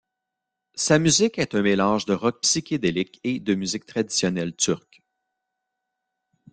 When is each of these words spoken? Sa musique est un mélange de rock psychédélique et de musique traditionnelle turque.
Sa 0.73 0.97
musique 0.97 1.37
est 1.37 1.53
un 1.53 1.61
mélange 1.61 2.05
de 2.05 2.15
rock 2.15 2.41
psychédélique 2.41 3.19
et 3.23 3.39
de 3.39 3.53
musique 3.53 3.85
traditionnelle 3.85 4.55
turque. 4.55 5.03